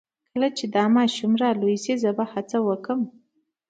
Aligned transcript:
کله 0.31 0.47
چې 0.57 0.65
دا 0.75 0.83
ماشوم 0.95 1.33
را 1.41 1.49
لوی 1.61 1.77
شي 1.83 1.93
زه 2.03 2.09
به 2.17 2.25
هڅه 2.33 2.57
وکړم 2.67 3.01